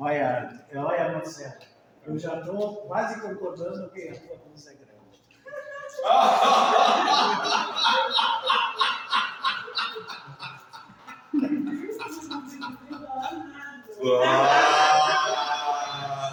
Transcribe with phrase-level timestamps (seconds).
[0.00, 1.54] Olha, olha, Marcelo,
[2.06, 4.88] eu já estou quase concordando que a tua blusa é grande.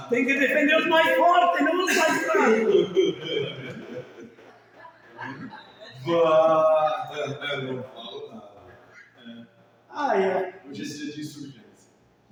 [0.10, 3.16] Tem que defender os mais fortes, não os mais fracos.
[6.06, 7.10] Bah!
[7.64, 9.48] Não falo nada.
[9.90, 10.62] Ah, é.
[10.70, 11.65] Hoje é dia de insurgência.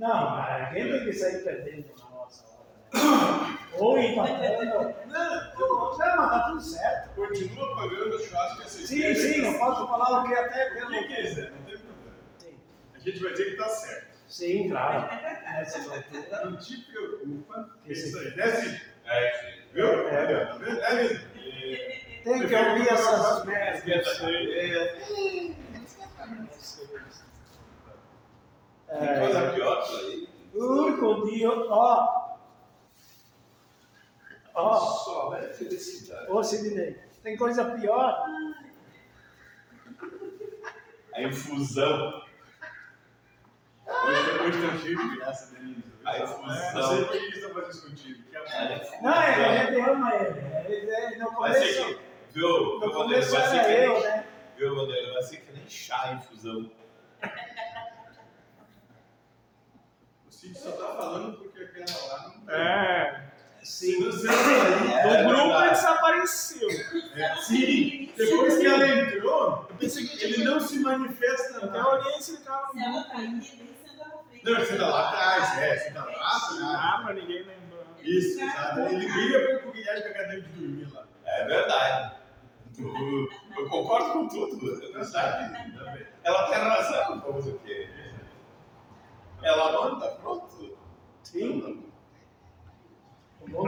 [0.03, 3.59] Não, mas alguém tem que sair perdendo na nossa hora, né?
[3.79, 4.93] Ou empatando.
[5.13, 7.09] Não, não, mas tá tudo certo.
[7.15, 10.73] Continua pagando o churrasco que Sim, vocês sim, eu posso falar o que até O
[10.73, 10.89] pelo.
[10.89, 12.17] que quiser, não tem problema.
[12.39, 12.59] Sim,
[12.95, 14.07] A gente vai dizer que tá certo.
[14.27, 15.21] Sim, claro.
[15.43, 16.45] Nessa altura.
[16.45, 17.69] Não te preocupa.
[17.85, 18.31] É Esse- isso aí.
[18.31, 18.81] Cid?
[19.05, 19.61] É, sim.
[19.73, 20.07] Viu?
[20.09, 20.45] É.
[20.45, 20.81] Tá vendo?
[20.81, 21.19] É mesmo.
[22.23, 23.83] Tem que ouvir essas merdas.
[23.83, 25.55] Tem
[28.93, 30.29] É, coisa pior que aí.
[30.53, 32.23] Urco, Dio, ó.
[34.55, 36.31] Ó, Só é felicidade.
[36.31, 38.25] ô Sidney, tem coisa pior.
[41.15, 42.21] A infusão.
[43.87, 45.83] Hoje, tem um cheio de graça, Denise.
[46.05, 46.73] A É, infusão.
[46.73, 48.23] Não sei por que eles estão fazendo isso contigo.
[48.29, 50.39] Que é É, Não, é a gente ama ele.
[50.75, 51.99] Ele- ele- No ser começo.
[52.31, 54.27] Viu, no começo Vai ser era eu, né?
[54.57, 55.13] Viu, Vanderlei?
[55.13, 56.71] Vai ser que nem chá a infusão.
[60.43, 62.55] O Cid só tá falando porque aquela lá não tem.
[62.55, 63.23] É.
[63.63, 64.03] Se Sim.
[64.03, 65.69] você sair, É, o grupo verdade.
[65.69, 66.69] desapareceu.
[67.15, 72.21] é, sim, depois que ela entrou, Eu pensei que ele não se manifesta Até olhei
[72.21, 74.43] se ele tava Se ela cair, ele senta na frente.
[74.43, 77.03] Não, ele senta lá atrás, é, senta lá Ah, atrás.
[77.05, 77.85] mas ninguém lembrou.
[78.01, 78.79] Isso, exato.
[78.81, 81.05] Ele briga com o Guilherme com a cadeira de dormir lá.
[81.25, 82.15] É verdade.
[82.77, 84.57] Eu, eu concordo com tudo.
[84.91, 86.05] Verdade, também.
[86.25, 87.21] Ela tem razão.
[87.21, 87.87] Vamos o quê?
[89.43, 90.77] Ela manda, pronto.
[91.23, 91.91] Sim.
[93.41, 93.63] O bom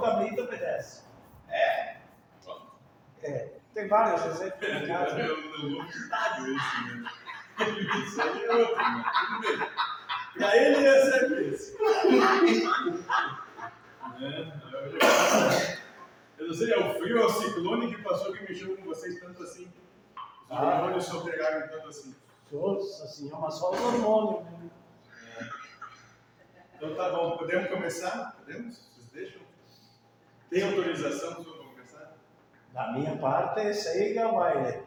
[0.00, 1.02] cabrito obedece.
[1.48, 1.96] É.
[2.44, 2.72] Pronto.
[3.22, 3.48] É.
[3.74, 5.18] Tem vários exemplos em casa.
[5.20, 6.48] Eu não vou citar esse,
[7.00, 7.10] né?
[8.06, 9.04] Isso aí é outro, né?
[9.26, 9.68] Tudo bem.
[10.38, 11.76] Pra ele ia ser esse.
[14.20, 14.60] Né?
[16.38, 19.20] Eu não sei, é o frio, é o ciclone que passou que mexeu com vocês
[19.20, 19.72] tanto assim.
[20.50, 20.62] Os Ah.
[20.76, 22.14] hormônios só pegaram tanto assim.
[22.52, 24.42] Nossa senhora, mas só o hormônio.
[24.42, 24.70] né?
[26.76, 28.36] Então tá bom, podemos começar?
[28.38, 28.76] Podemos?
[28.76, 29.42] Vocês deixam?
[30.50, 32.14] Tem autorização para começar?
[32.72, 34.82] Da minha parte, siga o baile.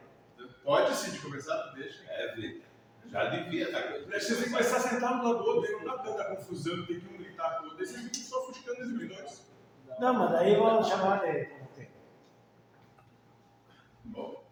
[0.62, 2.04] Pode sim, de começar, tu deixa.
[2.08, 2.66] É, Vitor.
[3.06, 6.86] Já devia estar Deixa vocês começar sentado do lado do outro, não dá tanta confusão,
[6.86, 9.46] tem que um gritar com o outro, vocês ficam só fuscando os milhões.
[9.98, 11.46] Não, mas daí vamos chamar de.
[11.74, 11.88] que?
[14.04, 14.44] Bom,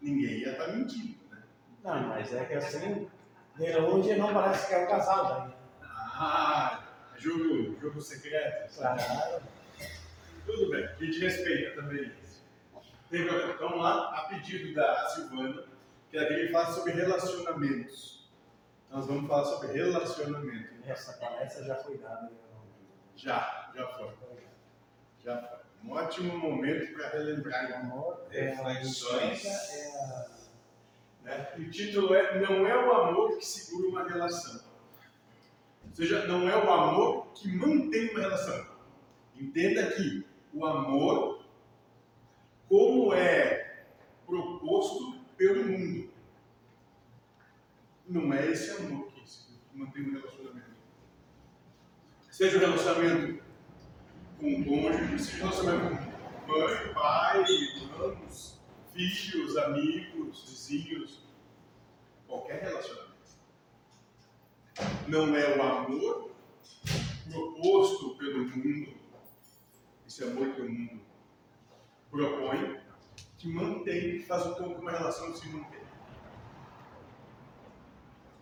[0.00, 1.15] ninguém ia estar mentindo, né?
[1.86, 3.08] Não, mas é que assim,
[3.56, 5.54] de longe não parece que é um casal daí.
[5.88, 6.82] Ah,
[7.16, 8.74] jogo, jogo secreto.
[8.76, 9.40] Claro.
[10.44, 12.44] Tudo bem, a gente respeita também isso.
[13.12, 15.62] Então, lá, a pedido da Silvana,
[16.10, 18.28] que ela queria falar sobre relacionamentos.
[18.90, 20.74] Nós vamos falar sobre relacionamento.
[20.84, 22.32] Essa palestra já foi dada.
[23.14, 24.12] Já, já foi.
[25.22, 25.58] Já foi.
[25.84, 27.88] Um ótimo momento para relembrar.
[28.32, 29.44] É Reflexões.
[29.44, 30.35] é a
[31.26, 31.52] Né?
[31.58, 34.64] O título é Não é o amor que segura uma relação.
[35.84, 38.66] Ou seja, não é o amor que mantém uma relação.
[39.34, 41.44] Entenda que o amor,
[42.68, 43.84] como é
[44.24, 46.10] proposto pelo mundo,
[48.08, 49.22] não é esse amor que
[49.74, 50.76] mantém um relacionamento.
[52.30, 53.42] Seja o relacionamento
[54.38, 56.12] com o cônjuge, seja o relacionamento
[56.46, 58.55] com mãe, pai, irmãos,
[58.96, 61.20] filhos, amigos, vizinhos,
[62.26, 63.06] qualquer relacionamento.
[65.08, 66.30] Não é o amor
[67.30, 68.94] proposto pelo mundo,
[70.06, 71.00] esse amor que o mundo
[72.10, 72.80] propõe,
[73.36, 75.86] que mantém, que faz com que uma relação se mantenha.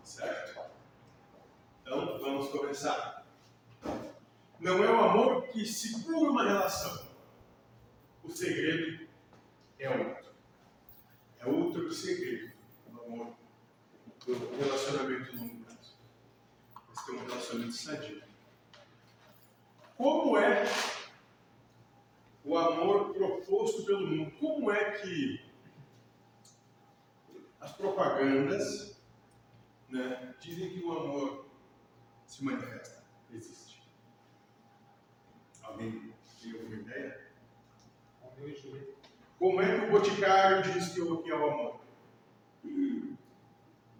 [0.03, 0.61] Certo?
[1.83, 3.27] Então, vamos começar.
[4.61, 7.07] Não é o amor que segura uma relação.
[8.23, 9.07] O segredo
[9.79, 10.24] é outro.
[11.45, 12.53] É outro segredo
[12.89, 13.35] do amor,
[14.25, 15.97] do relacionamento longo prazo.
[16.91, 18.23] Esse é um relacionamento sadio.
[19.95, 20.65] Como é
[22.45, 24.31] o amor proposto pelo mundo?
[24.41, 25.45] Como é que
[27.61, 28.99] as propagandas
[29.91, 31.47] né, dizem que o amor
[32.25, 33.87] se manifesta, existe?
[35.63, 37.25] Alguém tem alguma ideia?
[39.39, 41.81] Como é que o Boticário diz que o que é o amor?
[42.65, 43.17] O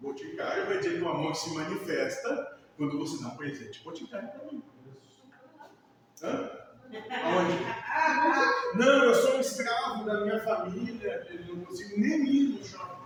[0.01, 4.51] Boticário vai dizer que o amor se manifesta quando você dá um presente hipotekário para
[4.51, 4.63] mim.
[6.23, 6.49] Hã?
[7.23, 7.57] Aonde?
[8.75, 13.05] Não, eu sou um escravo da minha família, eu não consigo nem ir no shopping.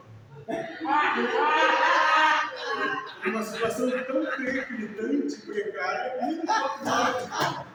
[3.25, 7.69] Uma situação tão periclitante, precária, que shopping pode.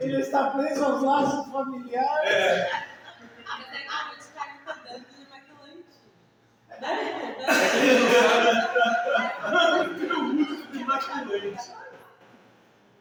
[0.00, 2.30] Ele está preso aos laços familiares.
[2.30, 2.86] É,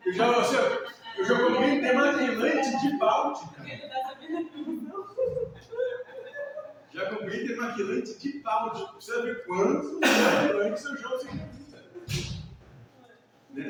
[0.05, 0.55] eu já, assim,
[1.17, 3.39] eu já comprei demaquilante de balde,
[6.93, 8.85] Já comprei demaquilante de balde.
[9.23, 11.65] Ver quantos demaquilantes eu já usei na vida.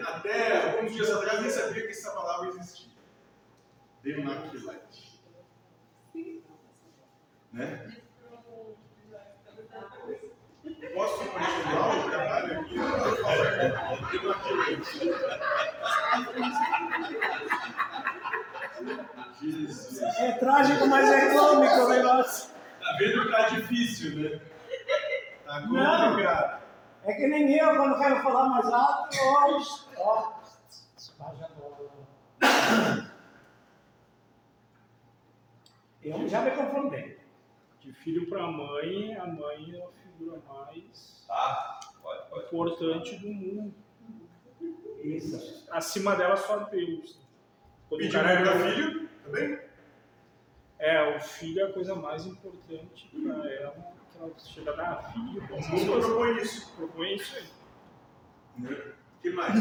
[0.08, 2.95] Até alguns dias atrás nem sabia que essa palavra existia.
[4.06, 5.20] Demaquilante.
[7.52, 7.92] Né?
[10.94, 12.76] Posso continuar o trabalho aqui?
[14.12, 15.12] Demaquilante.
[20.20, 22.52] É trágico, mas é cômico o negócio.
[22.80, 24.40] Tá vendo que tá difícil, né?
[25.46, 26.10] Tá Não.
[26.12, 26.62] complicado.
[27.06, 29.58] É que nem eu, quando quero falar mais alto, ó,
[29.98, 30.34] ó.
[31.26, 31.96] Haja bola.
[36.06, 37.18] Eu já me confundei.
[37.80, 41.80] De filho para mãe, a mãe é a figura mais Tá?
[42.02, 42.46] Pode, pode.
[42.46, 43.74] importante do mundo.
[45.04, 45.66] Isso.
[45.72, 47.20] Acima dela só Deus.
[47.90, 49.60] Quando o Pedir cara mãe para filho, também?
[50.78, 53.96] É, o filho é a coisa mais importante para ela.
[54.12, 55.42] Que ela chega a dar filho.
[55.50, 56.76] O mundo propõe isso.
[56.76, 57.50] propõe isso aí.
[58.60, 59.60] O que mais?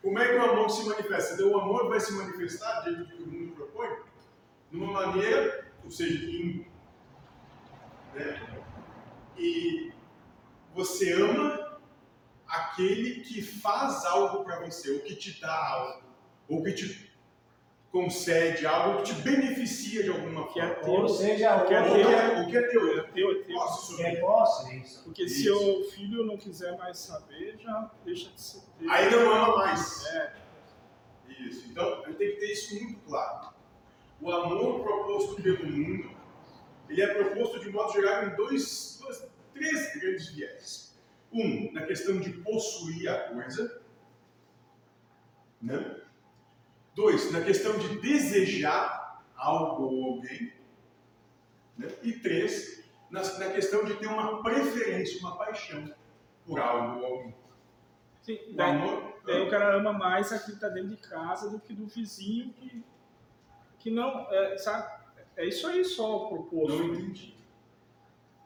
[0.00, 1.34] Como é que o amor se manifesta?
[1.34, 3.88] Então, o amor vai se manifestar dentro do que o mundo propõe?
[4.70, 6.66] Numa maneira, ou seja, em,
[8.14, 8.62] né?
[9.36, 9.92] E
[10.74, 11.78] você ama
[12.46, 16.02] aquele que faz algo para você, ou que te dá algo,
[16.48, 17.10] ou que te
[17.90, 20.90] concede algo, ou que te beneficia de alguma Que é forma.
[21.00, 21.14] Ou teu.
[21.14, 23.44] seja, Que é Ou o que é, ou que é teu, É teu, é teu.
[23.96, 24.20] que é ele.
[24.20, 25.02] posse, isso.
[25.04, 25.80] Porque se Isso.
[25.80, 28.90] o filho não quiser mais saber, já deixa de ser teu.
[28.90, 30.06] Aí não ama mais.
[30.06, 30.36] É,
[31.40, 31.68] Isso.
[31.70, 33.54] Então, eu tenho que ter isso muito claro.
[34.20, 36.10] O amor proposto pelo mundo,
[36.88, 41.00] ele é proposto de modo geral em dois, dois três grandes viés.
[41.32, 43.82] Um, na questão de possuir a coisa.
[45.62, 46.00] Né?
[46.94, 50.52] Dois, na questão de desejar algo ou alguém.
[51.78, 51.88] Né?
[52.02, 55.94] E três, na, na questão de ter uma preferência, uma paixão
[56.44, 57.34] por algo ou alguém.
[58.22, 61.48] sim, O daí, amor, daí o cara ama mais aquele que tá dentro de casa
[61.48, 62.82] do que do vizinho que,
[63.80, 65.00] que não, é, sabe?
[65.36, 66.78] É isso aí só o proposto.
[66.78, 67.34] não entendi.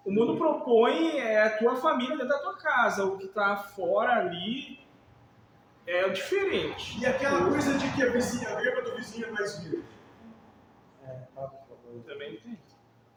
[0.05, 3.05] O mundo propõe é a tua família dentro da tua casa.
[3.05, 4.79] O que tá fora ali
[5.87, 7.01] é diferente.
[7.01, 9.85] E aquela coisa de que a, vizinha, a grama do vizinho é mais verde.
[11.03, 12.03] É, tá, por favor.
[12.07, 12.59] Também tem.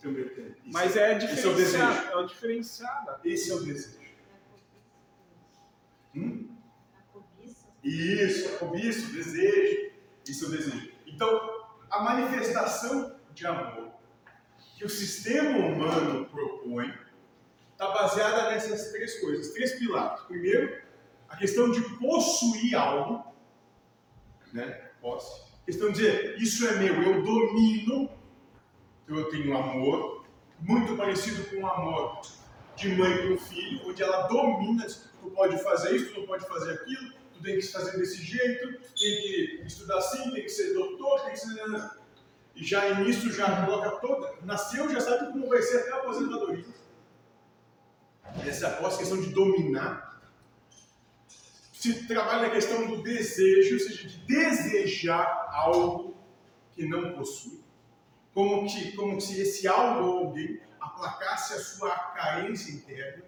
[0.02, 0.46] Também tem.
[0.46, 1.84] Isso Mas é esse é desejo.
[1.84, 3.19] É o diferenciado.
[3.24, 4.08] Esse é o desejo.
[6.16, 6.50] Hum?
[6.98, 7.68] A cobiça.
[7.84, 9.92] Isso, a cobiça, o desejo.
[10.25, 10.92] Isso é o desejo.
[11.06, 11.56] Então,
[11.89, 13.92] a manifestação de amor
[14.75, 16.94] que o sistema humano propõe
[17.72, 20.22] está baseada nessas três coisas, três pilares.
[20.24, 20.81] Primeiro,
[21.30, 23.23] a questão de possuir algo,
[24.54, 24.90] né?
[25.02, 25.47] Posse.
[25.62, 28.09] A questão de dizer, isso é meu, eu domino,
[29.04, 30.26] então eu tenho amor,
[30.59, 32.21] muito parecido com o amor
[32.76, 34.85] de mãe para o filho, onde ela domina,
[35.21, 38.68] tu pode fazer isso, tu não pode fazer aquilo, tu tem que fazer desse jeito,
[38.80, 41.92] tem que estudar assim, tem que ser doutor, tem que ser...
[42.56, 46.66] E já nisso já coloca toda, nasceu, já sabe como vai ser até a aposentadoria.
[48.46, 50.20] Essa é a posse, questão de dominar.
[51.72, 56.18] Se trabalha na questão do desejo, ou seja, de desejar algo
[56.74, 57.62] que não possui.
[58.34, 63.24] Como, que, como se esse algo ou alguém aplacasse a sua carência interna.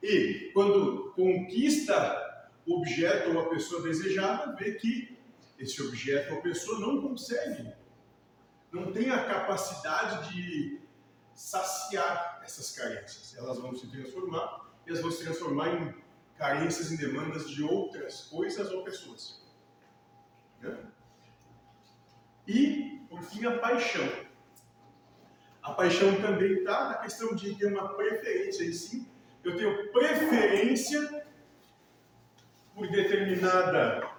[0.00, 2.31] E quando conquista
[2.66, 5.18] objeto ou a pessoa desejada, vê que
[5.58, 7.72] esse objeto ou pessoa não consegue,
[8.70, 10.80] não tem a capacidade de
[11.34, 13.36] saciar essas carências.
[13.36, 16.02] Elas vão se transformar e elas vão se transformar em
[16.36, 19.40] carências e demandas de outras coisas ou pessoas.
[20.60, 20.76] Né?
[22.46, 24.08] E, por fim, a paixão.
[25.62, 29.06] A paixão também está na questão de ter uma preferência, e sim,
[29.44, 31.21] eu tenho preferência
[32.82, 34.10] por determinada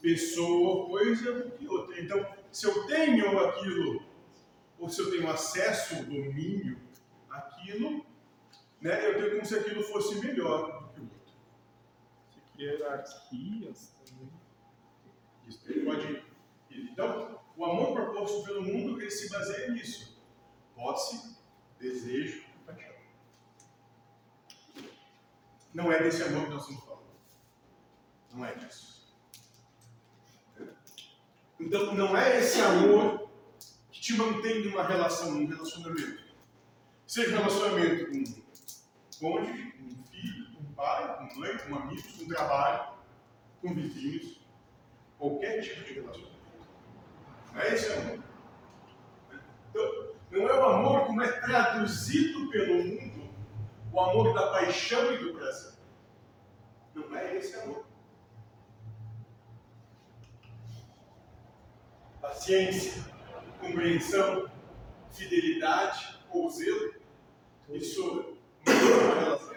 [0.00, 2.00] pessoa ou coisa do que outra.
[2.00, 4.02] Então, se eu tenho aquilo,
[4.78, 6.80] ou se eu tenho acesso, domínio
[7.28, 8.06] àquilo,
[8.80, 11.34] né, eu tenho como se aquilo fosse melhor do que o outro.
[12.54, 14.30] Que hierarquias também.
[15.48, 16.24] Isso ele pode.
[16.70, 20.22] Então, o amor proposto pelo mundo ele se baseia nisso:
[20.76, 21.36] posse,
[21.78, 22.94] desejo e paixão.
[25.74, 26.99] Não é desse amor que nós estamos falando.
[28.32, 29.00] Não é disso.
[31.58, 33.28] Então, não é esse amor
[33.90, 36.30] que te mantém numa relação, num relacionamento.
[37.06, 38.24] Seja relacionamento com um
[39.18, 42.94] cônjuge, com um filho, com um pai, com mãe, com amigos, com trabalho,
[43.60, 44.40] com vizinhos,
[45.18, 46.40] qualquer tipo de relacionamento.
[47.52, 48.22] Não é esse amor.
[49.70, 53.28] Então, não é o amor como é traduzido pelo mundo,
[53.92, 55.74] o amor da paixão e do prazer.
[56.94, 57.89] Não é esse amor.
[62.20, 63.04] Paciência,
[63.60, 64.50] compreensão,
[65.10, 66.94] fidelidade ou zelo,
[67.70, 68.36] isso
[68.66, 69.56] mantém uma relação.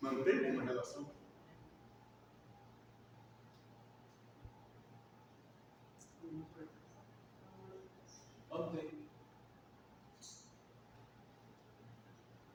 [0.00, 1.14] Mantém uma relação.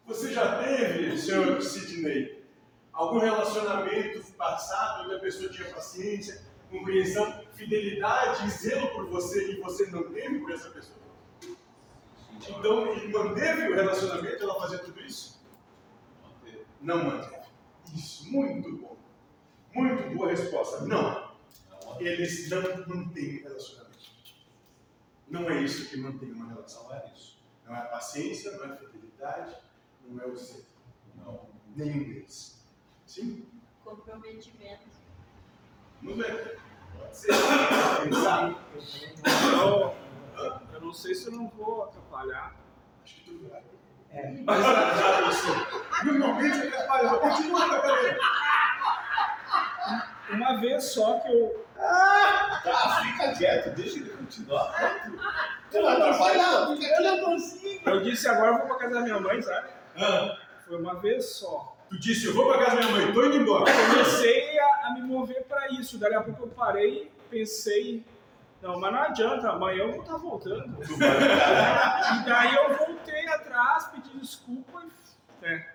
[0.05, 2.43] Você já teve, senhor Sidney,
[2.91, 9.59] algum relacionamento passado onde a pessoa tinha paciência, compreensão, fidelidade e zelo por você e
[9.59, 10.99] você não teve por essa pessoa?
[12.47, 15.39] Então, ele manteve o relacionamento, ela fazia tudo isso?
[16.81, 17.47] Não manteve.
[17.93, 18.97] Isso, muito bom.
[19.73, 20.85] Muito boa resposta.
[20.85, 21.29] Não.
[21.99, 23.89] Eles não mantêm o relacionamento.
[25.27, 26.83] Não é isso que mantém uma relação.
[26.83, 27.39] Não é isso.
[27.65, 29.55] Não é a paciência, não é a fidelidade,
[30.07, 30.65] não é o zelo.
[31.15, 31.49] Não.
[31.75, 32.59] Nenhum deles.
[33.05, 33.45] Sim?
[33.83, 34.98] Comprometimento.
[36.01, 36.55] Não é.
[36.97, 37.31] Pode ser.
[39.53, 39.93] Eu,
[40.73, 42.55] eu não sei se eu não vou atrapalhar.
[43.03, 43.61] Acho que tudo vai.
[44.11, 45.47] É, Mas já isso.
[46.05, 47.15] Normalmente é atrapalhar.
[47.19, 48.19] Continua atrapalhando.
[50.31, 51.65] Uma vez só que eu.
[51.75, 54.73] Tá, fica quieto, deixa ele continuar.
[55.71, 57.03] Tu vai atrapalhar, fica eu quieto.
[57.03, 57.89] não consigo.
[57.89, 59.69] Eu disse agora eu vou pra casa da minha mãe, sabe?
[59.97, 60.37] Ah,
[60.67, 61.75] Foi uma vez só.
[61.89, 63.65] tu disse, eu vou pra casa da minha mãe, tô indo embora.
[63.71, 65.97] Comecei a, a me mover pra isso.
[65.97, 68.03] Daqui a pouco eu parei, pensei.
[68.61, 70.75] Não, mas não adianta, amanhã eu vou estar voltando.
[70.77, 75.45] Vai ficar- E daí eu voltei atrás, pedi desculpa e.
[75.45, 75.65] né?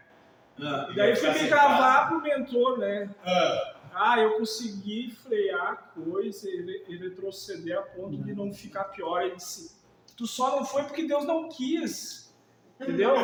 [0.61, 3.11] Ah, E daí fui vai me gravar pro mentor, né?
[3.25, 8.85] Ah, Ah, eu consegui frear a coisa e e retroceder a ponto de não ficar
[8.85, 9.23] pior.
[9.23, 9.75] Ele disse:
[10.17, 12.24] Tu só não foi porque Deus não quis.
[12.81, 13.15] Entendeu?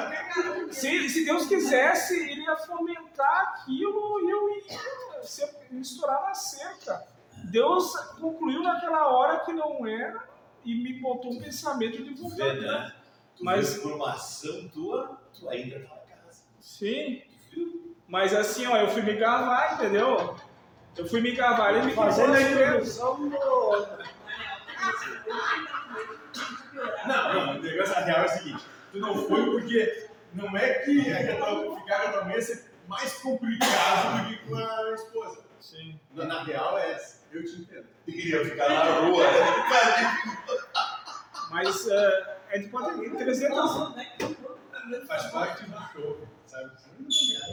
[0.70, 7.06] se, se Deus quisesse, ele ia fomentar aquilo e eu ia ser, estourar na cerca.
[7.44, 10.22] Deus concluiu naquela hora que não era
[10.64, 12.92] e me botou um pensamento de vê, né?
[13.40, 16.42] Mas- por uma ação tua, tu ainda tá na casa.
[16.60, 17.22] Sim.
[18.06, 20.36] Mas assim, ó, eu fui me gravar, entendeu?
[20.96, 23.30] Eu fui me gravar, ele me Fazendo a colocou na introdução do.
[27.06, 31.10] Não, não, o negócio real é o seguinte: tu não foi porque não é que
[31.10, 35.44] é tua- ficar com a tua mãe ser mais complicado do que com a esposa.
[35.60, 35.98] Sim.
[36.14, 37.22] Na, na real é essa.
[37.32, 37.86] Eu te entendo.
[38.04, 40.18] Tu queria ficar na rua, né?
[41.50, 43.94] Mas eh, a gente pode ter 300.
[45.06, 46.70] Faz parte do show, sabe?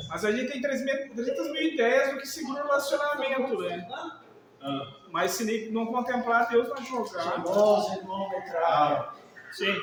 [0.09, 3.87] Mas a gente tem 300 300 mil ideias do que segura o relacionamento, né?
[4.61, 7.37] Ah, Mas se nem- não contemplar Deus vai jogar.
[7.37, 9.17] Irmãos do trago.
[9.51, 9.75] Sim.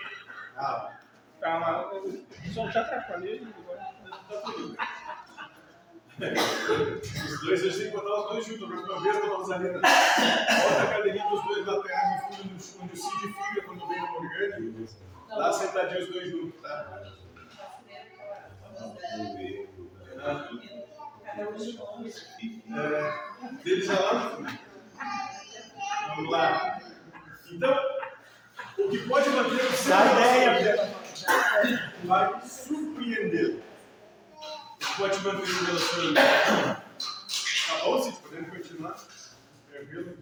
[0.57, 0.96] ah,
[1.41, 1.61] Tá,
[1.93, 3.47] mas só te atrapalhei
[6.19, 8.63] os dois, a gente tem que botar os dois juntos.
[8.65, 12.51] A próxima vez que nós ali, bota a cadeirinha dos dois laterais no fundo,
[12.83, 14.89] onde- o Cid fica quando vem o Morgani.
[15.29, 17.03] Lá sentadinho os dois juntos, tá?
[22.69, 24.59] É, deles é lá no fundo.
[26.09, 26.81] Vamos lá.
[27.53, 27.77] Então,
[28.79, 30.96] o que pode manter o seu Dá ideia,
[32.05, 33.63] vai surpreender.
[34.35, 36.83] O que pode manter o relacionamento.
[37.67, 38.17] Tá bom, Cid?
[38.19, 38.97] Podemos continuar?
[39.71, 40.19] Tranquilo?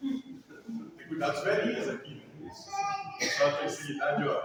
[0.00, 2.22] Tem cuidado dos velhinhos aqui.
[2.40, 2.50] Né?
[2.54, 4.42] Só a terceira idade, ó.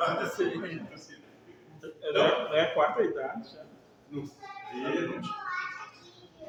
[2.14, 3.64] Não é, é a quarta idade já.
[4.10, 5.22] Não sei, tinha.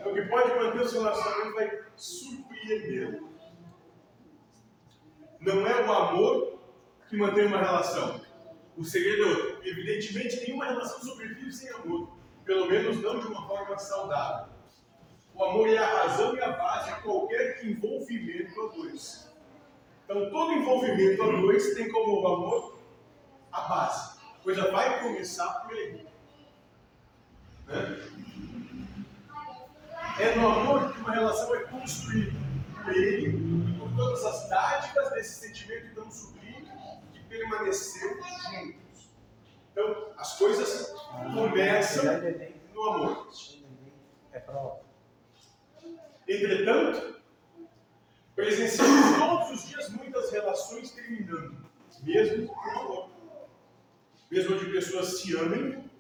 [0.05, 3.23] O que pode manter o seu relacionamento vai surpreender.
[5.41, 6.59] Não é o amor
[7.09, 8.21] que mantém uma relação.
[8.79, 9.69] O segredo é outro.
[9.69, 12.17] Evidentemente, nenhuma relação sobrevive sem amor.
[12.45, 14.53] Pelo menos não de uma forma saudável.
[15.35, 19.29] O amor é a razão e a base de qualquer envolvimento a dois.
[20.05, 22.79] Então, todo envolvimento a dois tem como amor
[23.53, 24.19] a base.
[24.45, 26.07] coisa vai começar por aí.
[27.67, 28.09] Né?
[30.21, 32.33] É no amor que uma relação é construída
[32.85, 36.38] por ele, por todas as dádivas desse sentimento tão sublime que
[37.29, 39.11] permaneceu juntos.
[39.73, 40.93] Então, as coisas
[41.35, 42.05] começam
[42.75, 43.29] no amor.
[44.33, 44.81] É prova.
[46.27, 47.21] Entretanto,
[48.35, 51.57] presenciamos todos os dias muitas relações terminando,
[52.03, 53.11] mesmo com amor.
[54.31, 55.91] Mesmo onde pessoas se amem,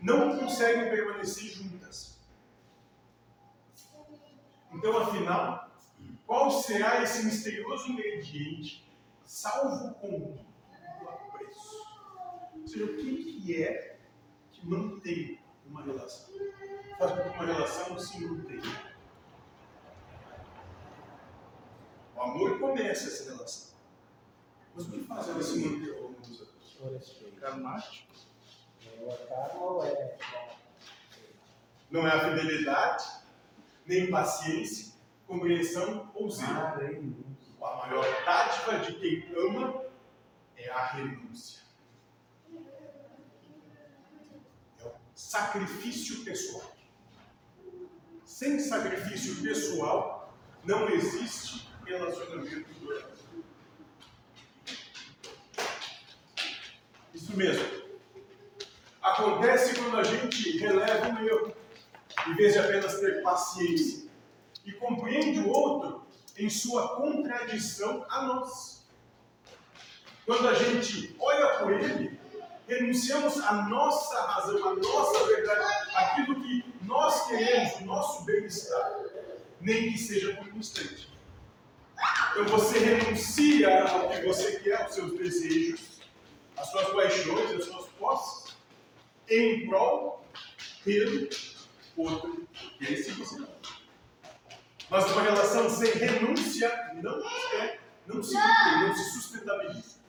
[0.00, 2.20] não conseguem permanecer juntas.
[4.72, 5.70] Então, afinal,
[6.26, 8.88] qual será esse misterioso ingrediente,
[9.24, 10.51] salvo contudo o apreço?
[10.51, 10.51] Ou
[12.72, 13.98] seja, o que que é
[14.52, 16.32] que mantém uma relação?
[16.98, 18.92] Faz com que uma relação se mantenha.
[22.16, 23.72] O amor começa essa relação.
[24.74, 27.22] Mas o que faz ela se manter ao longo dos anos?
[27.40, 28.12] Karmático.
[31.90, 33.04] Não é a fidelidade,
[33.84, 34.94] nem paciência,
[35.26, 37.22] compreensão ou zelo.
[37.60, 39.84] A maior dádiva de quem ama
[40.56, 41.62] é a renúncia.
[44.80, 44.92] É o
[45.32, 46.76] sacrifício pessoal.
[48.22, 53.16] Sem sacrifício pessoal, não existe relacionamento duradouro.
[57.14, 57.64] Isso mesmo.
[59.00, 61.56] Acontece quando a gente releva um erro,
[62.28, 64.10] em vez de apenas ter paciência,
[64.66, 68.86] e compreende o outro em sua contradição a nós.
[70.26, 72.21] Quando a gente olha por ele,
[72.74, 79.00] renunciamos à nossa razão, à nossa verdade, aquilo que nós queremos, o nosso bem-estar,
[79.60, 81.12] nem que seja por instante.
[82.32, 86.00] Então você renuncia ao que você quer, aos seus desejos,
[86.56, 88.56] às suas paixões, às suas posses,
[89.28, 90.24] em prol
[90.84, 91.28] pelo
[91.96, 93.48] outro que é esse você não.
[94.90, 96.70] Mas uma relação sem renúncia
[97.02, 97.18] não
[97.60, 100.00] é, não se não se sustentabiliza.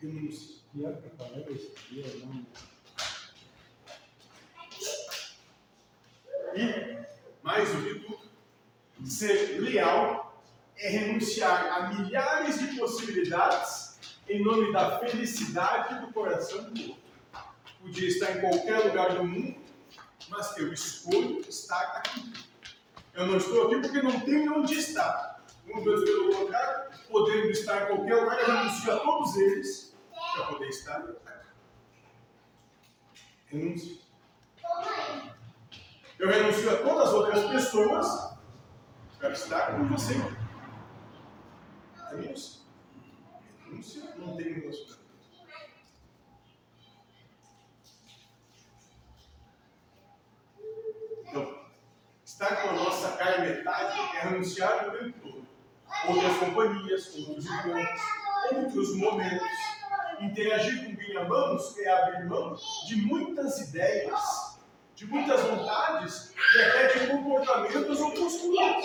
[0.00, 0.63] Renúncia.
[0.74, 2.44] Que dia, não.
[6.56, 6.98] E,
[7.44, 10.42] mais do que tudo, ser leal
[10.76, 17.04] é renunciar a milhares de possibilidades em nome da felicidade do coração do outro.
[17.80, 19.60] Podia estar em qualquer lugar do mundo,
[20.28, 22.32] mas eu escolho estar aqui.
[23.12, 25.40] Eu não estou aqui porque não tenho onde estar.
[25.66, 29.93] Muitas vezes, pelo contrário, podendo estar em qualquer lugar, eu renuncio a todos eles
[30.34, 31.48] para poder estar aqui.
[33.46, 33.98] Renúncio.
[36.18, 38.36] Eu renuncio a todas as outras pessoas
[39.18, 40.14] para estar com você.
[42.10, 42.62] Renúncia.
[43.64, 45.04] Renúncia não tem relacionamento.
[51.26, 51.64] Então,
[52.24, 55.44] estar com a nossa cara metade é renunciar o tempo todo.
[56.08, 58.00] Outras companhias, outros encontros,
[58.52, 59.83] outros momentos.
[60.20, 64.58] Interagir com quem amamos é abrir mão de muitas ideias,
[64.94, 68.84] de muitas vontades e até de comportamentos ou posturas.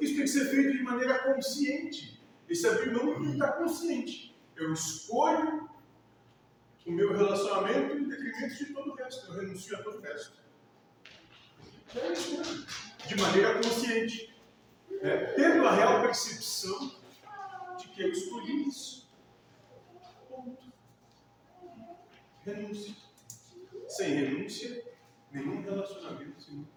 [0.00, 2.20] Isso tem que ser feito de maneira consciente.
[2.48, 4.36] Esse abrir mão tem que estar consciente.
[4.56, 5.68] Eu escolho
[6.86, 9.26] o meu relacionamento em detrimento de todo o resto.
[9.32, 10.36] Eu renuncio a todo o resto.
[11.96, 12.66] É isso mesmo.
[13.06, 14.34] De maneira consciente.
[15.00, 15.16] né?
[15.36, 16.94] Tendo a real percepção
[17.78, 19.08] de que eu escolhi isso.
[20.28, 20.64] Ponto.
[22.44, 22.94] Renúncia.
[23.88, 24.84] Sem renúncia,
[25.32, 26.74] nenhum relacionamento se mantém.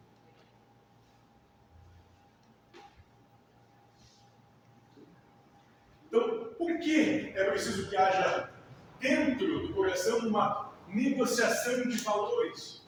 [6.08, 8.54] Então, por que é preciso que haja
[9.00, 12.82] dentro do coração uma negociação de valores?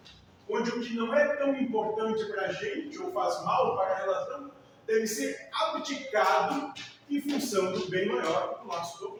[0.49, 3.97] Onde o que não é tão importante para a gente ou faz mal para a
[3.97, 4.51] relação
[4.87, 6.73] deve ser abdicado
[7.09, 9.18] em função do bem maior do amor.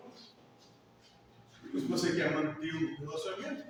[1.72, 3.64] Se você quer manter um relacionamento,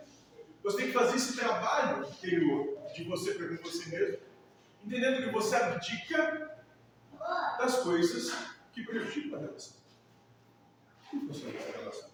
[0.64, 4.20] você tem que fazer esse trabalho interior de você para com você mesmo,
[4.86, 6.58] entendendo que você abdica
[7.58, 8.34] das coisas
[8.74, 9.78] que prejudicam a relação.
[11.14, 12.10] O que funciona essa relação?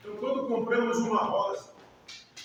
[0.00, 1.71] Então, quando compramos uma rosa,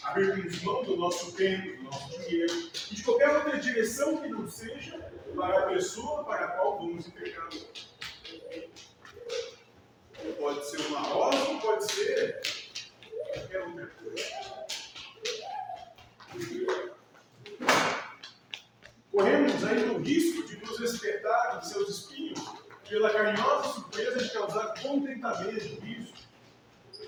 [0.08, 2.54] abrimos mão do nosso tempo, do nosso dinheiro,
[2.92, 4.98] e de qualquer outra direção que não seja
[5.36, 7.50] para a pessoa para a qual vamos entregar.
[10.40, 12.42] Pode ser uma rosa, pode ser
[13.34, 14.68] qualquer outra coisa.
[19.12, 22.40] Corremos no o risco de nos espetar em seus espinhos
[22.88, 25.86] pela carinhosa surpresa de causar contentamento.
[25.86, 26.28] Isso.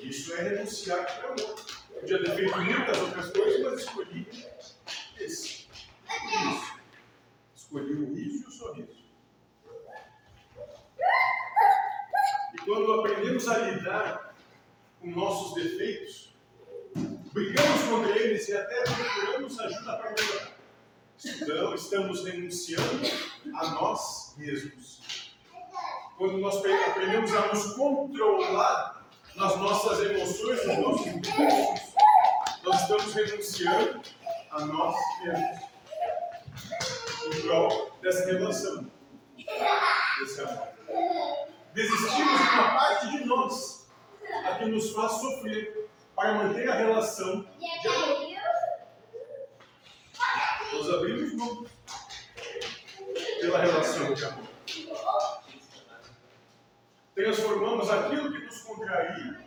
[0.02, 1.79] Isso é renunciar para o outro.
[1.94, 4.28] Podia ter feito muitas outras coisas, mas escolhi
[5.20, 5.68] esse.
[6.30, 6.80] Isso.
[7.56, 9.00] Escolhi o riso e o sorriso.
[12.54, 14.36] E quando aprendemos a lidar
[15.00, 16.34] com nossos defeitos,
[17.32, 20.60] brigamos contra eles e até procuramos ajuda para melhorar.
[21.26, 23.06] Então, estamos renunciando
[23.54, 25.36] a nós mesmos.
[26.18, 28.99] Quando nós aprendemos a nos controlar
[29.40, 31.96] nas nossas emoções, nos nossos impulsos,
[32.62, 34.02] nós estamos renunciando
[34.52, 35.70] a nós mesmos.
[37.26, 38.92] Em prol dessa relação.
[39.38, 40.68] Desse amor.
[41.74, 43.88] Desistimos de uma parte de nós,
[44.46, 48.28] a que nos faz sofrer, para manter a relação de amor.
[50.74, 51.66] Nós abrimos mão
[53.40, 54.50] pela relação de amor.
[57.16, 58.39] Transformamos aquilo que
[58.80, 59.38] nos contraria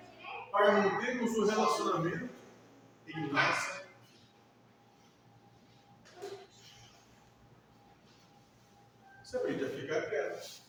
[0.51, 2.29] para mantermos o relacionamento
[3.09, 3.83] em nossa.
[9.23, 10.63] Você aprende a ficar quieto,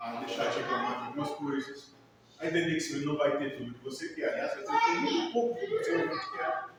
[0.00, 1.94] a deixar de reclamar de algumas coisas,
[2.40, 4.32] a entender que você não vai ter tudo que você quer.
[4.32, 6.70] Aliás, você tem muito pouco que você realmente quer.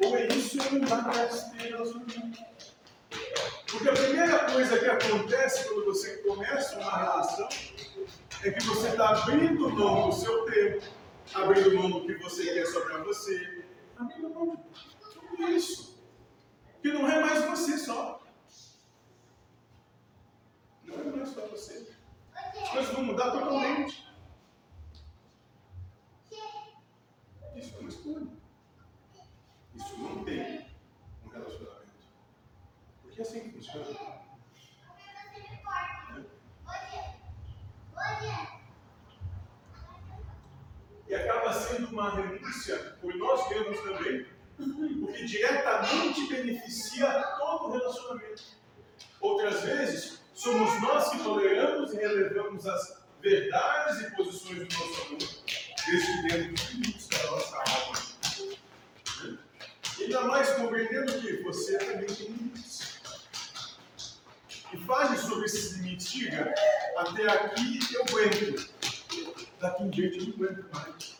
[0.00, 2.67] Ou é isso ou não dá para se ter relacionamento.
[3.70, 7.48] Porque a primeira coisa que acontece quando você começa uma relação
[8.42, 10.86] é que você está abrindo mão do seu tempo,
[11.34, 13.64] abrindo mão do que você quer só para você,
[13.96, 15.98] abrindo mão de tudo isso.
[16.82, 18.22] Que não é mais você só.
[20.84, 21.88] Não é mais só você.
[22.62, 24.08] As coisas vão mudar totalmente.
[27.56, 28.28] Isso é uma escolha.
[29.74, 30.57] Isso não tem
[33.18, 33.86] é assim que funciona.
[41.08, 44.26] E acaba sendo uma renúncia por nós mesmos também,
[45.00, 48.42] porque diretamente beneficia todo o relacionamento.
[49.20, 55.18] Outras vezes, somos nós que toleramos e relevamos as verdades e posições do nosso amor,
[55.86, 58.08] desde dentro dos limites da nossa alma.
[59.98, 62.67] Ainda mais compreendendo que você também tem limites.
[64.88, 66.54] Fale sobre esses limites, diga,
[66.96, 68.70] até aqui eu aguento,
[69.60, 71.17] daqui em diante eu não aguento mais.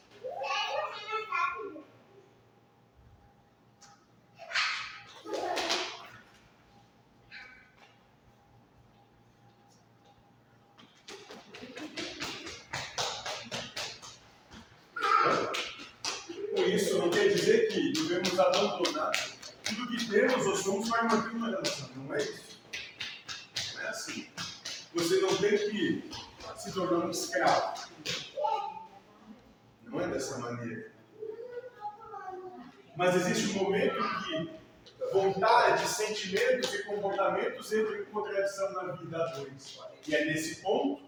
[38.93, 39.79] Vida a dois.
[40.07, 41.03] E é nesse ponto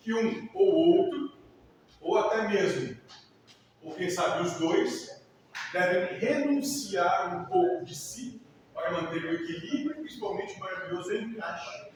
[0.00, 1.32] que um ou outro,
[2.00, 2.96] ou até mesmo
[3.82, 5.22] ou quem sabe os dois,
[5.72, 8.40] devem renunciar um pouco de si
[8.74, 11.90] para manter o equilíbrio e principalmente o maravilhoso encaixe.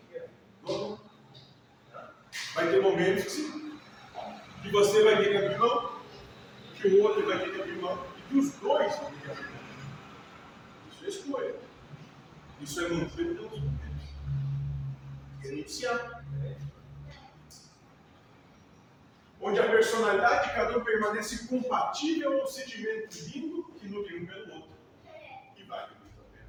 [2.55, 3.35] Vai ter momentos
[4.63, 5.93] que, você vai ter que abrir mão,
[6.77, 9.31] que o outro vai ter que abrir mão, e que os dois vão ter que
[9.31, 9.61] abrir mão.
[10.91, 11.55] Isso é escolha.
[12.61, 13.61] Isso é manter pelos
[19.45, 24.55] onde a personalidade de cada um permanece compatível ao sentimento lindo que nutre um pelo
[24.55, 24.71] outro.
[25.57, 26.49] E vale muito a pena.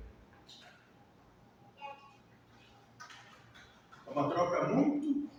[4.07, 5.29] É uma troca muito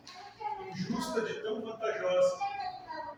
[0.71, 2.39] injusta de tão vantajosa,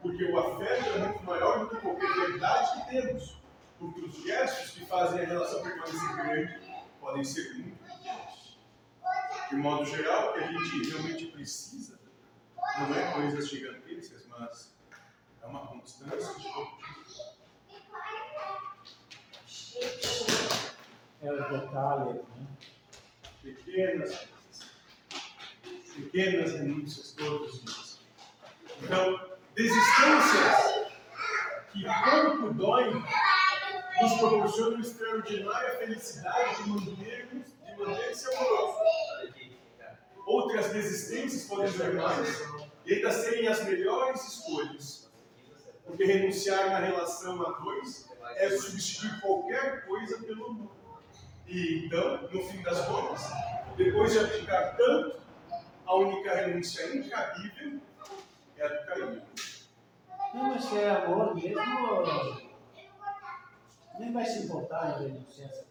[0.00, 3.36] porque o afeto é muito maior do que qualquer verdade que temos,
[3.78, 6.60] porque os gestos que fazem a relação permanecer grande
[7.00, 7.87] podem ser muito.
[9.48, 11.98] De modo geral, o que a gente realmente precisa
[12.78, 14.74] não é coisas gigantescas, mas
[15.42, 16.48] é uma constância de
[21.20, 22.46] É os detalhes, né?
[23.42, 24.70] pequenas coisas,
[25.94, 28.00] pequenas renúncias todos os dias.
[28.82, 30.88] Então, desistências
[31.72, 33.02] que pouco doem
[34.00, 38.78] nos proporcionam extraordinária felicidade de manter-se amoroso.
[40.28, 42.42] Outras desistências podem ser mais
[42.84, 45.10] e ainda serem as melhores escolhas.
[45.86, 50.70] Porque renunciar na relação a dois é substituir qualquer coisa pelo amor.
[51.46, 53.22] E então, no fim das contas,
[53.74, 55.18] depois de abdicar tanto,
[55.86, 57.80] a única renúncia incabível
[58.58, 59.22] é a do carinho.
[60.34, 61.58] Não, mas se é amor mesmo,
[63.98, 65.67] nem vai se importar em renunciar.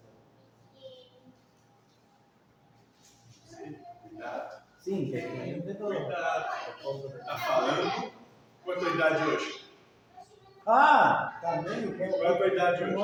[4.18, 5.86] Cuidado, Sim, depende do.
[5.86, 7.24] cuidado.
[7.26, 8.12] Tá falando
[8.64, 9.66] quanto a idade hoje?
[10.66, 11.96] Ah, também.
[11.98, 12.96] Qual Qual é a tua idade hoje?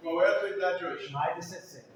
[0.00, 1.12] Qual é a tua idade hoje?
[1.12, 1.86] Mais de 60.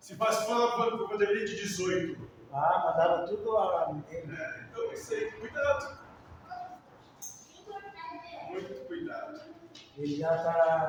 [0.00, 2.28] Se faz fala quando quando ele de 18.
[2.52, 4.66] Ah, mandava tudo a né?
[4.68, 5.98] Então isso aí, cuidado.
[8.50, 9.40] Muito cuidado.
[9.96, 10.86] Ele já está.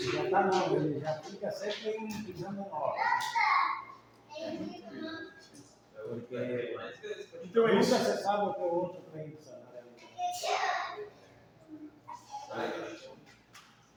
[0.00, 3.02] Já está não, ele já fica sempre em pisando na hora.
[6.08, 6.76] Porque
[7.44, 7.94] Então é nunca isso.
[7.94, 9.62] você sabe o que o outro pensa,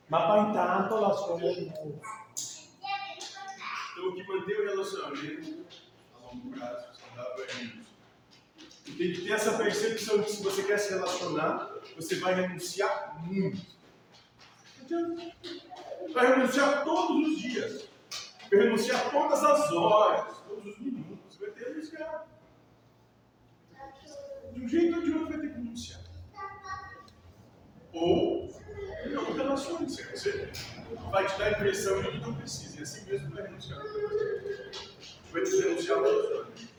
[0.10, 2.00] para entanto, as coisas mudam.
[3.92, 5.66] Então o que mantém o relacionamento
[6.14, 7.96] a longo prazo, saudável, é isso.
[8.86, 12.36] E tem que ter essa percepção de que se você quer se relacionar, você vai
[12.36, 13.66] renunciar muito.
[16.14, 17.95] Vai renunciar todos os dias.
[18.50, 21.38] Vai renunciar todas as horas, todos os minutos.
[21.38, 22.28] Vai ter que renunciar.
[24.54, 26.02] De um jeito ou de outro vai ter que renunciar.
[27.94, 28.56] Ou
[29.12, 30.04] não relacione-se.
[30.04, 30.52] Você
[31.12, 32.80] vai te dar a impressão de que não precisa.
[32.80, 33.82] E assim mesmo vai renunciar.
[35.32, 36.76] Vai te renunciar ao relacionamento.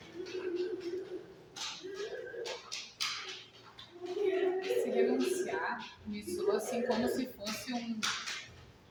[4.83, 7.99] se renunciar me soa assim como se fosse um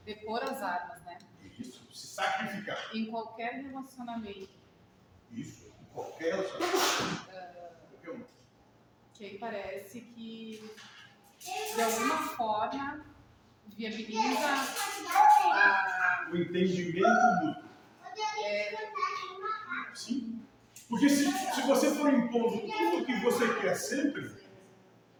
[0.04, 1.18] depor as armas, né?
[2.16, 2.79] Sacrificar.
[2.94, 4.48] Em qualquer relacionamento,
[5.31, 7.26] Isso, em qualquer relacionamento.
[7.90, 8.24] Qualquer um.
[9.12, 10.72] que aí parece que
[11.38, 13.05] de alguma forma
[13.66, 14.46] viabiliza
[15.52, 17.07] a, O entendimento
[17.42, 17.68] mútuo.
[18.46, 18.90] é,
[19.92, 20.40] Sim.
[20.88, 24.35] Porque se, se você for impondo tudo o que você quer sempre,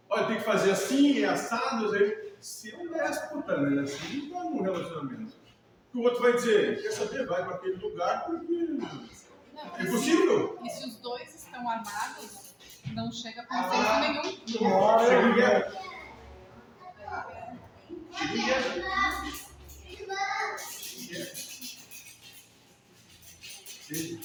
[0.09, 1.91] olha, tem que fazer assim, é assado,
[2.39, 3.83] se é um déspota, né?
[3.83, 5.46] Assim não dá num relacionamento.
[5.97, 9.87] O outro vai dizer, quer saber, vai para aquele lugar porque não, é e, se,
[9.87, 10.59] impossível.
[10.63, 12.55] e se os dois estão armados,
[12.93, 14.67] não chega a consenso nenhum.
[14.67, 15.71] Uma hora Chega em guerra.
[18.11, 18.65] Chega em guerra.
[18.69, 19.47] É isso.
[23.89, 24.19] Se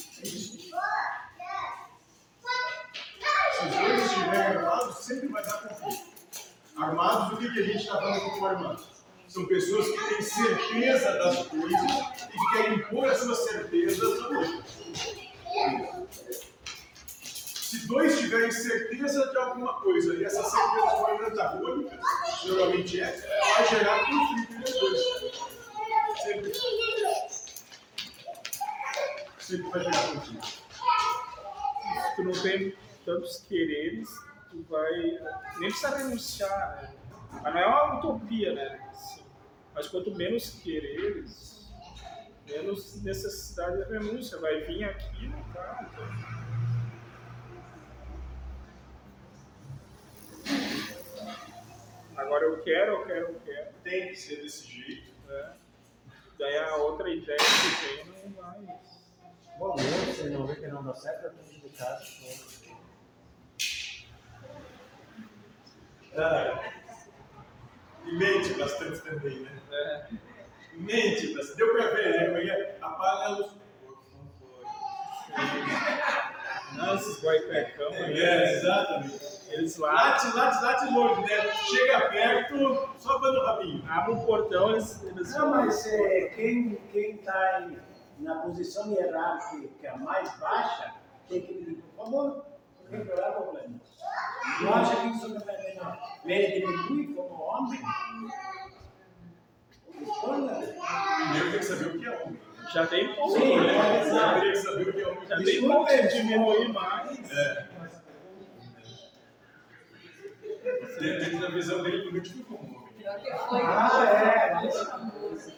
[3.65, 6.13] os dois estiverem armados, sempre vai dar conflito.
[6.77, 9.02] Armados, o que, que a gente está falando como armados?
[9.33, 14.29] São pessoas que têm certeza das coisas e que querem impor as suas certezas na
[14.29, 14.63] outra.
[17.25, 21.99] Se dois tiverem certeza de alguma coisa e essa certeza for antagônica,
[22.43, 23.11] geralmente é,
[23.55, 25.01] vai gerar conflito entre dois.
[26.23, 26.53] Sempre.
[29.39, 30.47] Sempre vai gerar conflito.
[30.47, 34.11] Se tu não tem tantos quereres,
[34.51, 34.93] tu vai.
[35.59, 36.95] Nem precisa renunciar, né?
[37.43, 38.82] Mas não é uma utopia, né?
[39.75, 41.73] Mas quanto menos quereres,
[42.47, 44.39] menos necessidade de renúncia.
[44.39, 45.91] Vai vir aquilo, tá?
[52.17, 53.73] Agora eu quero, eu quero, eu quero.
[53.83, 55.13] Tem que ser desse jeito.
[55.27, 55.57] Né?
[56.39, 58.61] Daí a outra ideia que vem não vai.
[59.59, 61.53] Bom, eu, se não vê que não dá certo, eu tenho.
[66.15, 66.82] Ah,
[68.07, 69.51] e mente bastante também, né?
[69.71, 70.07] É.
[70.75, 71.57] Mente bastante.
[71.57, 72.43] Deu pra ver, né?
[72.43, 72.79] É é?
[72.81, 73.53] Apaga a luz.
[76.77, 79.21] Não, esses guaipecão aí, É, exatamente.
[79.51, 81.53] eles lá Late, late, late longe, né?
[81.71, 83.85] Chega perto, só dando o rabinho.
[83.89, 87.69] abrem o portão, eles, eles Não, mas é, quem está
[88.19, 90.95] na posição hierárquica mais baixa
[91.29, 92.47] tem que pedir, por favor,
[92.97, 93.81] revelar o problema.
[94.61, 95.99] Não acha que isso não é melhor?
[96.25, 97.81] Ele diminui como homem?
[100.25, 100.55] Olha,
[101.23, 102.39] Primeiro tem que saber o que é homem.
[102.73, 103.77] já tem pouco, Sim, né?
[103.77, 105.27] é, que saber o que é homem.
[105.29, 106.09] Já tem pouco desculpa.
[106.17, 107.31] diminuir mais.
[107.31, 107.69] É.
[111.01, 112.93] Dentro da visão dele, por último, como homem.
[112.97, 113.61] Pior que foi.
[113.63, 114.55] Ah, é.
[114.55, 115.53] mais famoso.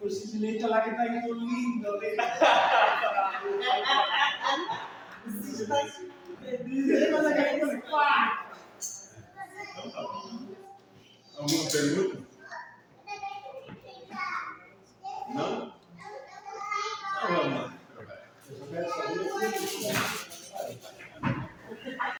[0.00, 1.98] o Cicilete lá que está indo lindo,
[5.28, 5.76] Se está
[6.40, 6.88] feliz!
[9.70, 10.48] Então tá bom.
[11.36, 12.26] Alguma pergunta?
[15.34, 15.72] Não?
[17.20, 17.74] Não, vamos lá.
[18.48, 20.27] Eu só quero saber se...